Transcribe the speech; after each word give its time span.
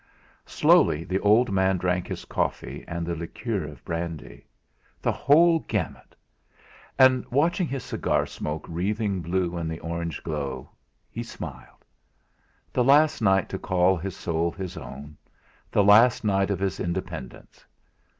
Slowly 0.47 1.03
the 1.03 1.19
old 1.19 1.51
man 1.51 1.77
drank 1.77 2.07
his 2.07 2.25
coffee, 2.25 2.83
and 2.87 3.05
the 3.05 3.13
liqueur 3.15 3.65
of 3.65 3.85
brandy. 3.85 4.47
The 4.99 5.11
whole 5.11 5.59
gamut! 5.59 6.15
And 6.97 7.23
watching 7.29 7.67
his 7.67 7.83
cigar 7.83 8.25
smoke 8.25 8.65
wreathing 8.67 9.21
blue 9.21 9.55
in 9.59 9.67
the 9.67 9.79
orange 9.81 10.23
glow, 10.23 10.71
he 11.11 11.21
smiled. 11.21 11.85
The 12.73 12.83
last 12.83 13.21
night 13.21 13.47
to 13.49 13.59
call 13.59 13.95
his 13.95 14.17
soul 14.17 14.51
his 14.51 14.75
own, 14.75 15.17
the 15.71 15.83
last 15.83 16.23
night 16.25 16.49
of 16.49 16.57
his 16.57 16.79
independence. 16.79 17.63